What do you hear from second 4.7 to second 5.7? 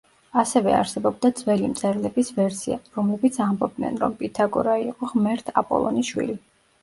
იყო ღმერთ